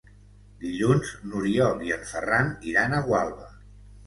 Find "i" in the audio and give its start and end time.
1.89-1.93